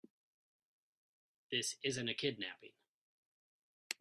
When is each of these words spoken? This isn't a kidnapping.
This 1.51 1.77
isn't 1.83 2.09
a 2.09 2.15
kidnapping. 2.15 2.73